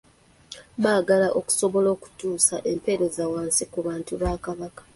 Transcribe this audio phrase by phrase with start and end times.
[0.83, 4.81] Baagala okusobola okutuusa empeereza wansi ku bantu ba Kabaka.